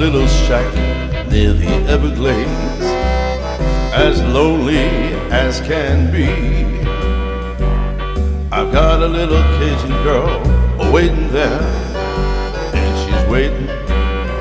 [0.00, 2.84] near the Everglades,
[3.92, 4.86] as lonely
[5.30, 6.28] as can be.
[8.52, 11.60] I've got a little Cajun girl waiting there,
[12.74, 13.66] and she's waiting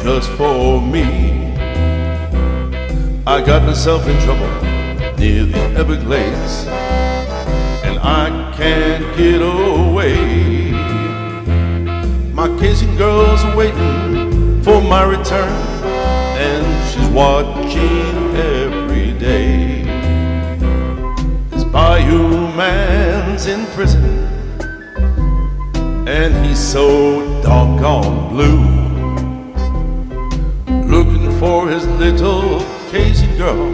[0.03, 1.53] just for me.
[3.25, 4.51] I got myself in trouble
[5.17, 6.67] near the Everglades,
[7.83, 10.71] and I can't get away.
[12.31, 14.06] My Cajun girl's waiting
[14.67, 15.47] for my return,
[16.35, 19.81] and she's watching every day.
[21.51, 24.03] This Bayou man's in prison,
[26.05, 28.59] and he's so doggone blue.
[30.83, 32.59] Looking for his little
[32.91, 33.73] Cajun girl,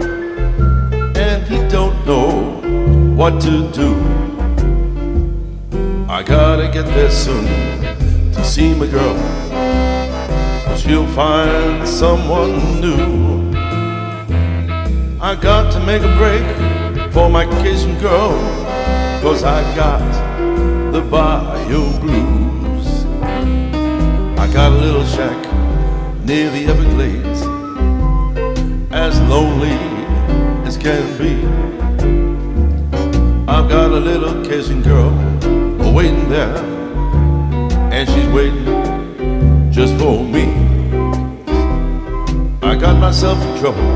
[1.16, 2.30] and he don't know
[3.16, 3.90] what to do.
[6.08, 7.46] I gotta get there soon
[8.32, 9.16] to see my girl.
[10.84, 13.50] She'll find someone new.
[15.18, 16.44] I got to make a break
[17.10, 18.32] for my Cajun girl,
[19.22, 20.02] cause I got
[20.92, 23.06] the Bayou Blues.
[24.38, 25.40] I got a little shack
[26.22, 27.40] near the Everglades,
[28.92, 29.78] as lonely
[30.66, 31.46] as can be.
[33.50, 35.12] I've got a little Cajun girl
[35.94, 36.58] waiting there,
[37.90, 40.73] and she's waiting just for me.
[43.04, 43.90] Myself in trouble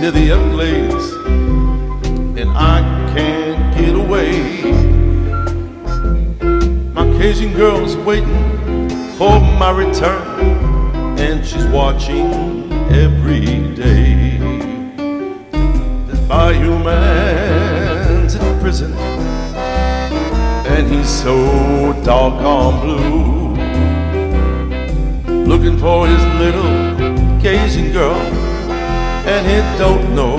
[0.00, 1.12] near the Everglades,
[2.40, 2.80] and I
[3.14, 4.62] can't get away.
[6.94, 14.38] My Cajun girl's waiting for my return, and she's watching every day.
[16.06, 18.94] This Bayou man's in prison,
[20.74, 23.54] and he's so doggone blue.
[25.44, 26.93] Looking for his little
[27.44, 28.16] Cajun girl,
[29.28, 30.38] and he don't know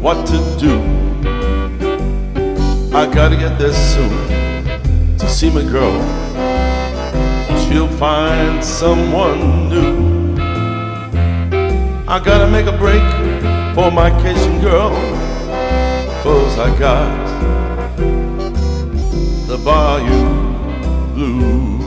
[0.00, 0.78] what to do.
[2.96, 4.08] I gotta get there soon
[5.18, 5.98] to see my girl.
[7.64, 10.36] She'll find someone new.
[12.06, 13.02] I gotta make a break
[13.74, 14.90] for my Cajun girl,
[16.22, 17.10] cause I got
[19.48, 21.77] the Bayou Blues.